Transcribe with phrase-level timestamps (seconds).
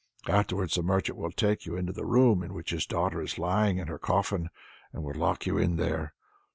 [0.27, 3.77] Afterwards the merchant will take you into the room in which his daughter is lying
[3.77, 4.49] in her coffin,
[4.91, 6.15] and will lock you in there.